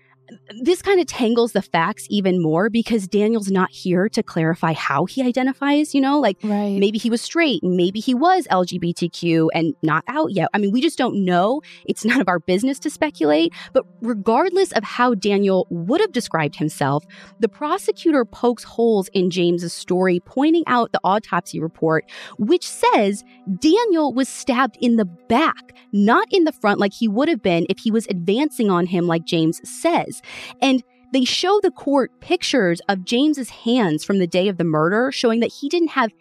[0.61, 5.05] this kind of tangles the facts even more because Daniel's not here to clarify how
[5.05, 6.77] he identifies, you know, like right.
[6.79, 10.49] maybe he was straight, maybe he was LGBTQ and not out yet.
[10.53, 11.61] I mean, we just don't know.
[11.85, 13.53] It's none of our business to speculate.
[13.73, 17.05] But regardless of how Daniel would have described himself,
[17.39, 22.05] the prosecutor pokes holes in James's story, pointing out the autopsy report,
[22.37, 23.23] which says
[23.59, 27.65] Daniel was stabbed in the back, not in the front like he would have been
[27.69, 30.21] if he was advancing on him like James says.
[30.61, 30.83] And
[31.13, 35.41] they show the court pictures of James's hands from the day of the murder, showing
[35.41, 36.11] that he didn't have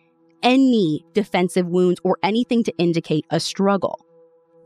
[0.42, 4.04] any defensive wounds or anything to indicate a struggle.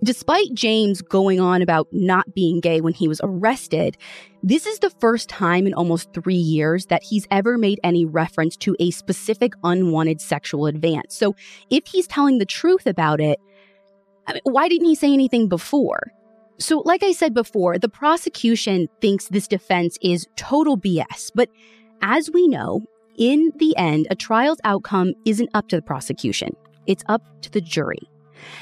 [0.04, 3.96] Despite James going on about not being gay when he was arrested,
[4.42, 8.56] this is the first time in almost three years that he's ever made any reference
[8.58, 11.16] to a specific unwanted sexual advance.
[11.16, 11.34] So
[11.70, 13.38] if he's telling the truth about it,
[14.26, 16.12] I mean, why didn't he say anything before?
[16.58, 21.30] So, like I said before, the prosecution thinks this defense is total BS.
[21.34, 21.50] But
[22.00, 22.82] as we know,
[23.18, 26.50] in the end, a trial's outcome isn't up to the prosecution,
[26.86, 28.00] it's up to the jury.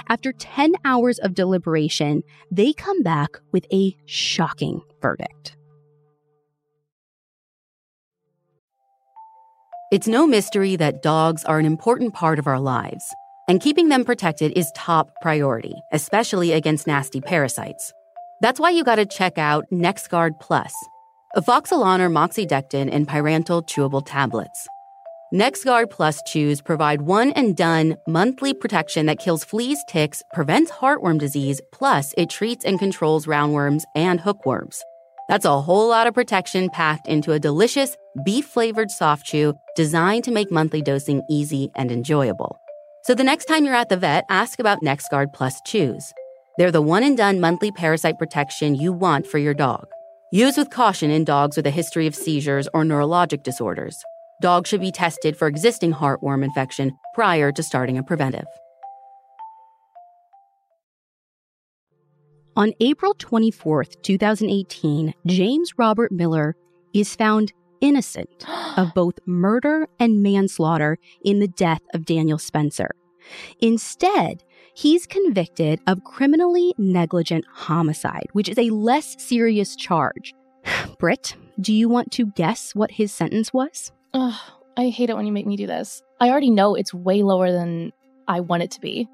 [0.09, 5.57] After 10 hours of deliberation, they come back with a shocking verdict.
[9.93, 13.05] It's no mystery that dogs are an important part of our lives
[13.49, 17.93] and keeping them protected is top priority, especially against nasty parasites.
[18.41, 20.73] That's why you gotta check out NexGard Plus.
[21.37, 24.67] Afoxolaner moxidectin in pyrantel chewable tablets.
[25.33, 31.19] NexGard Plus chews provide one and done monthly protection that kills fleas, ticks, prevents heartworm
[31.19, 34.81] disease, plus it treats and controls roundworms and hookworms.
[35.29, 40.23] That's a whole lot of protection packed into a delicious beef flavored soft chew designed
[40.25, 42.61] to make monthly dosing easy and enjoyable.
[43.05, 46.11] So the next time you're at the vet, ask about NexGard Plus chews.
[46.57, 49.87] They're the one and done monthly parasite protection you want for your dog.
[50.33, 53.95] Use with caution in dogs with a history of seizures or neurologic disorders.
[54.41, 58.47] Dogs should be tested for existing heartworm infection prior to starting a preventive.
[62.57, 66.57] On April 24th, 2018, James Robert Miller
[66.95, 68.45] is found innocent
[68.77, 72.91] of both murder and manslaughter in the death of Daniel Spencer.
[73.61, 74.45] Instead,
[74.75, 80.35] he's convicted of criminally negligent homicide, which is a less serious charge.
[80.99, 83.93] Britt, do you want to guess what his sentence was?
[84.13, 84.41] Ugh,
[84.77, 86.03] I hate it when you make me do this.
[86.21, 87.93] I already know it's way lower than
[88.29, 89.09] I want it to be.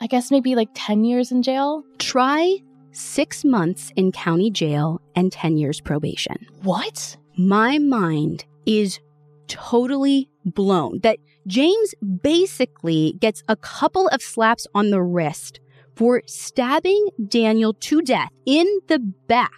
[0.00, 1.84] I guess maybe like 10 years in jail?
[1.98, 2.58] Try
[2.92, 6.36] six months in county jail and 10 years probation.
[6.62, 7.16] What?
[7.36, 9.00] My mind is
[9.48, 15.60] totally blown that James basically gets a couple of slaps on the wrist
[15.96, 19.50] for stabbing Daniel to death in the back.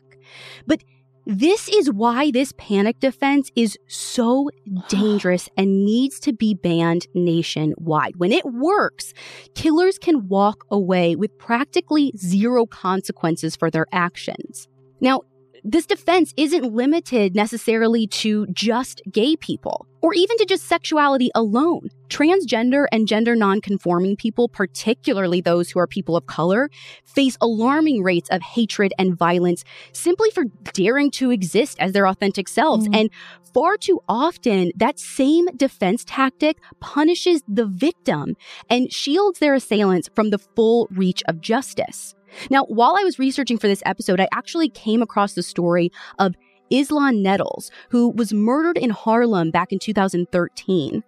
[0.66, 0.83] But
[1.27, 4.49] this is why this panic defense is so
[4.89, 8.16] dangerous and needs to be banned nationwide.
[8.16, 9.12] When it works,
[9.55, 14.68] killers can walk away with practically zero consequences for their actions.
[15.01, 15.22] Now,
[15.66, 21.88] this defense isn't limited necessarily to just gay people or even to just sexuality alone.
[22.08, 26.70] Transgender and gender nonconforming people, particularly those who are people of color,
[27.04, 32.46] face alarming rates of hatred and violence simply for daring to exist as their authentic
[32.46, 32.86] selves.
[32.86, 32.96] Mm.
[32.96, 33.10] And
[33.52, 38.36] far too often, that same defense tactic punishes the victim
[38.70, 42.14] and shields their assailants from the full reach of justice.
[42.51, 46.34] Now, while I was researching for this episode, I actually came across the story of
[46.70, 51.03] Islan Nettles, who was murdered in Harlem back in 2013.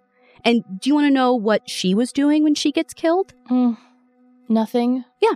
[0.45, 3.33] And do you want to know what she was doing when she gets killed?
[3.49, 3.77] Mm,
[4.47, 5.03] nothing.
[5.21, 5.33] Yeah.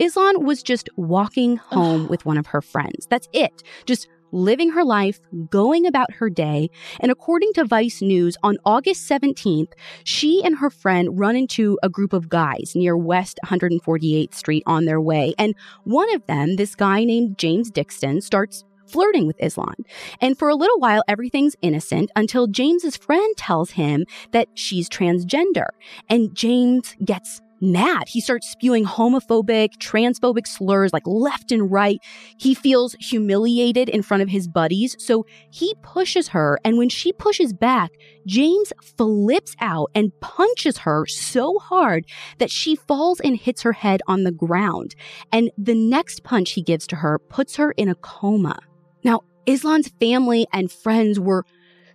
[0.00, 3.06] Islan was just walking home with one of her friends.
[3.06, 3.62] That's it.
[3.86, 6.68] Just living her life, going about her day.
[7.00, 9.72] And according to Vice News, on August 17th,
[10.02, 14.84] she and her friend run into a group of guys near West 148th Street on
[14.84, 15.34] their way.
[15.38, 15.54] And
[15.84, 19.84] one of them, this guy named James Dixon, starts flirting with Islan.
[20.20, 25.68] And for a little while, everything's innocent until James's friend tells him that she's transgender.
[26.08, 27.40] And James gets
[27.72, 28.08] mad.
[28.08, 31.98] He starts spewing homophobic, transphobic slurs like left and right.
[32.38, 36.58] He feels humiliated in front of his buddies, so he pushes her.
[36.64, 37.90] And when she pushes back,
[38.26, 42.06] James flips out and punches her so hard
[42.38, 44.94] that she falls and hits her head on the ground.
[45.32, 48.58] And the next punch he gives to her puts her in a coma.
[49.02, 51.44] Now, Islan's family and friends were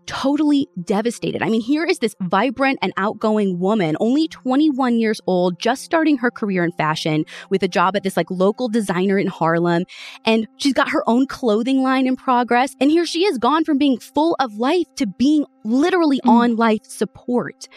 [0.05, 1.41] totally devastated.
[1.43, 6.17] I mean, here is this vibrant and outgoing woman, only 21 years old, just starting
[6.17, 9.85] her career in fashion with a job at this like local designer in Harlem.
[10.25, 12.75] And she's got her own clothing line in progress.
[12.79, 16.29] And here she is gone from being full of life to being literally mm.
[16.29, 17.67] on life support.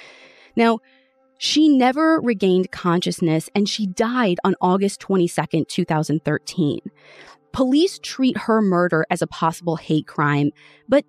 [0.56, 0.78] Now,
[1.38, 6.78] she never regained consciousness and she died on August 22nd, 2013.
[7.52, 10.52] Police treat her murder as a possible hate crime,
[10.88, 11.04] but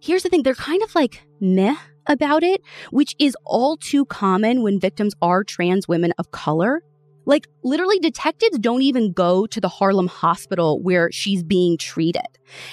[0.00, 1.76] Here's the thing they're kind of like meh
[2.06, 6.82] about it, which is all too common when victims are trans women of color.
[7.26, 12.22] Like, literally, detectives don't even go to the Harlem hospital where she's being treated.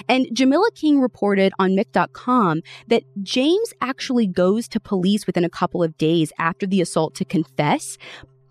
[0.07, 5.83] And Jamilah King reported on Mic.com that James actually goes to police within a couple
[5.83, 7.97] of days after the assault to confess,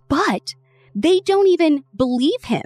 [0.08, 0.54] but
[0.94, 2.64] they don't even believe him.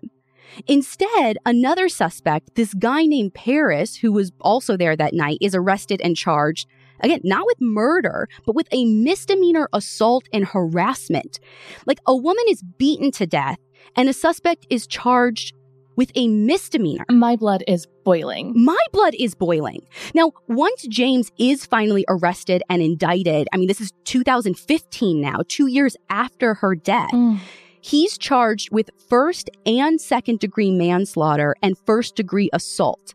[0.67, 6.01] Instead, another suspect, this guy named Paris, who was also there that night, is arrested
[6.03, 6.67] and charged.
[7.01, 11.39] Again, not with murder, but with a misdemeanor assault and harassment.
[11.87, 13.59] Like a woman is beaten to death
[13.97, 15.55] and a suspect is charged
[15.97, 17.05] with a misdemeanor.
[17.11, 18.53] My blood is boiling.
[18.55, 19.81] My blood is boiling.
[20.15, 25.67] Now, once James is finally arrested and indicted, I mean, this is 2015 now, two
[25.67, 27.11] years after her death.
[27.13, 27.41] Mm.
[27.81, 33.15] He's charged with first and second degree manslaughter and first degree assault.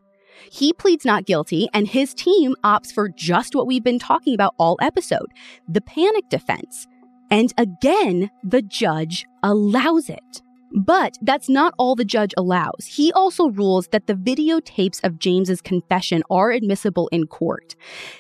[0.52, 4.56] He pleads not guilty, and his team opts for just what we've been talking about
[4.58, 5.28] all episode
[5.68, 6.88] the panic defense.
[7.30, 10.42] And again, the judge allows it.
[10.76, 12.86] But that's not all the judge allows.
[12.88, 17.76] He also rules that the videotapes of James's confession are admissible in court.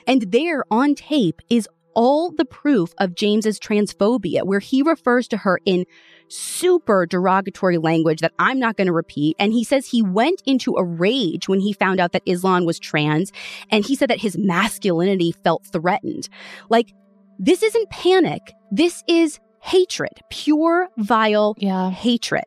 [0.06, 5.38] And there on tape is all the proof of James's transphobia, where he refers to
[5.38, 5.86] her in
[6.34, 9.36] super derogatory language that I'm not going to repeat.
[9.40, 12.80] And he says he went into a rage when he found out that Islan was
[12.80, 13.32] trans.
[13.70, 16.30] And he said that his masculinity felt threatened.
[16.70, 16.94] Like,
[17.40, 18.54] this isn't panic.
[18.72, 21.90] This is hatred, pure, vile Yeah.
[21.92, 22.44] hatred.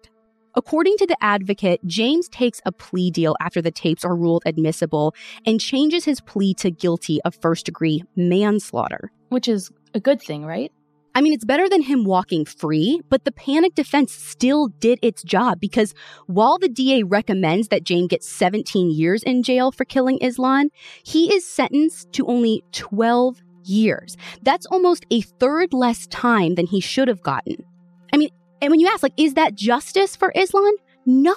[0.54, 5.14] According to the advocate, James takes a plea deal after the tapes are ruled admissible
[5.44, 9.12] and changes his plea to guilty of first degree manslaughter.
[9.28, 10.72] Which is a good thing, right?
[11.16, 15.22] I mean, it's better than him walking free, but the panic defense still did its
[15.22, 15.94] job because
[16.26, 20.66] while the DA recommends that James gets 17 years in jail for killing Islan,
[21.04, 24.18] he is sentenced to only 12 years.
[24.42, 27.64] That's almost a third less time than he should have gotten.
[28.12, 28.28] I mean,
[28.60, 30.72] and when you ask, like, is that justice for Islan?
[31.06, 31.34] No.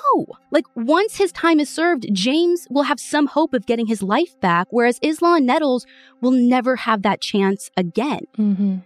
[0.51, 4.37] Like, once his time is served, James will have some hope of getting his life
[4.41, 5.85] back, whereas Islan Nettles
[6.19, 8.25] will never have that chance again.
[8.37, 8.77] Mm-hmm.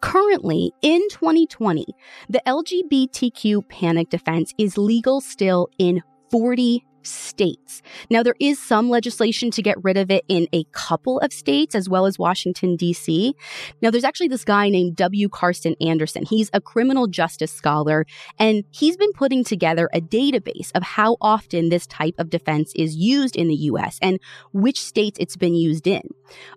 [0.00, 1.86] Currently, in 2020,
[2.28, 7.82] the LGBTQ panic defense is legal still in 40 states.
[8.10, 11.74] Now, there is some legislation to get rid of it in a couple of states,
[11.74, 13.34] as well as Washington, D.C.
[13.82, 15.28] Now, there's actually this guy named W.
[15.28, 16.26] Carsten Andresen.
[16.28, 18.06] He's a criminal justice scholar,
[18.38, 22.96] and he's been putting together a database of how often this type of defense is
[22.96, 23.98] used in the U.S.
[24.02, 24.18] and
[24.52, 26.02] which states it's been used in.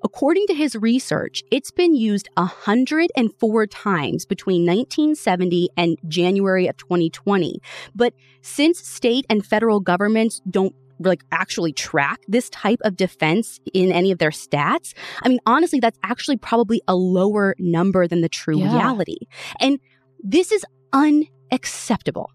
[0.03, 7.59] According to his research, it's been used 104 times between 1970 and January of 2020.
[7.95, 8.13] But
[8.47, 14.11] since state and federal governments don't like actually track this type of defense in any
[14.11, 18.57] of their stats, I mean, honestly, that's actually probably a lower number than the true
[18.57, 18.73] Yeah.
[18.73, 19.17] reality.
[19.59, 19.79] And
[20.23, 22.29] this is unacceptable.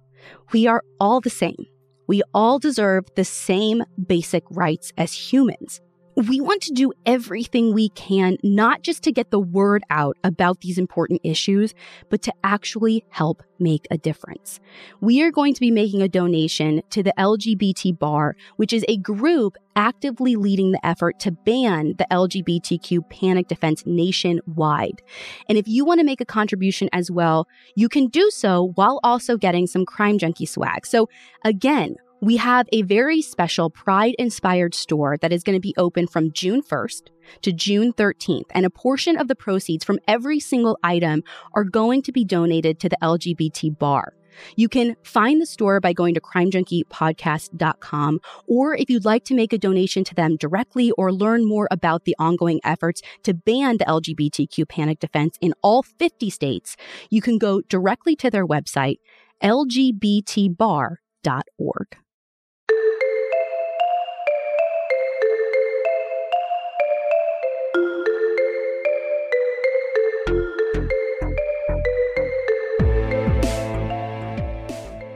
[0.52, 1.66] We are all the same.
[2.06, 5.80] We all deserve the same basic rights as humans.
[6.16, 10.60] We want to do everything we can, not just to get the word out about
[10.60, 11.74] these important issues,
[12.10, 14.60] but to actually help make a difference.
[15.00, 18.98] We are going to be making a donation to the LGBT Bar, which is a
[18.98, 25.00] group actively leading the effort to ban the LGBTQ panic defense nationwide.
[25.48, 29.00] And if you want to make a contribution as well, you can do so while
[29.02, 30.84] also getting some Crime Junkie swag.
[30.84, 31.08] So
[31.44, 36.06] again, we have a very special Pride inspired store that is going to be open
[36.06, 37.08] from June 1st
[37.42, 38.44] to June 13th.
[38.52, 42.78] And a portion of the proceeds from every single item are going to be donated
[42.78, 44.14] to the LGBT bar.
[44.54, 49.52] You can find the store by going to crimejunkiepodcast.com, or if you'd like to make
[49.52, 53.84] a donation to them directly or learn more about the ongoing efforts to ban the
[53.84, 56.76] LGBTQ panic defense in all 50 states,
[57.10, 59.00] you can go directly to their website,
[59.42, 60.96] lgbtbar.org.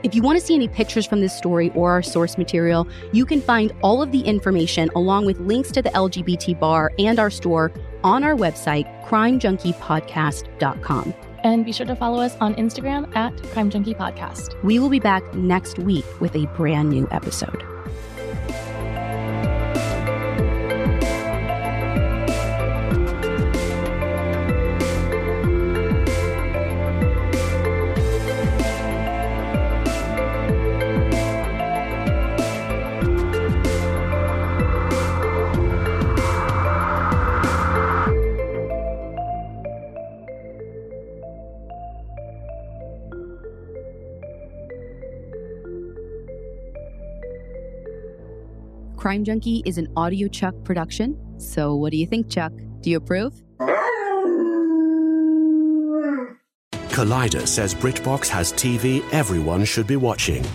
[0.07, 3.25] If you want to see any pictures from this story or our source material, you
[3.25, 7.29] can find all of the information along with links to the LGBT bar and our
[7.29, 7.73] store
[8.05, 11.13] on our website, crimejunkiepodcast.com.
[11.43, 14.63] And be sure to follow us on Instagram at Crime Junkie Podcast.
[14.63, 17.76] We will be back next week with a brand new episode.
[49.07, 51.17] Crime Junkie is an Audio Chuck production.
[51.39, 52.51] So, what do you think, Chuck?
[52.81, 53.41] Do you approve?
[56.91, 60.45] Collider says BritBox has TV everyone should be watching.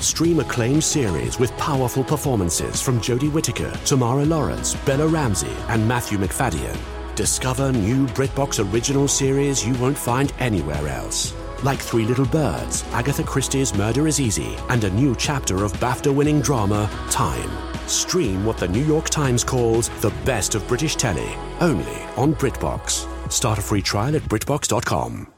[0.00, 6.18] Stream acclaimed series with powerful performances from Jodie Whittaker, Tamara Lawrence, Bella Ramsey, and Matthew
[6.18, 6.76] Macfadyen.
[7.14, 11.32] Discover new BritBox original series you won't find anywhere else.
[11.64, 16.14] Like Three Little Birds, Agatha Christie's Murder is Easy, and a new chapter of BAFTA
[16.14, 17.67] winning drama, Time.
[17.88, 23.32] Stream what the New York Times calls the best of British telly, only on BritBox.
[23.32, 25.37] Start a free trial at BritBox.com.